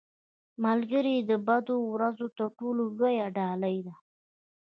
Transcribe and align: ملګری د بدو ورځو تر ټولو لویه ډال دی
ملګری 0.65 1.15
د 1.29 1.31
بدو 1.47 1.77
ورځو 1.93 2.27
تر 2.37 2.45
ټولو 2.57 2.81
لویه 2.97 3.27
ډال 3.35 3.63
دی 3.85 3.93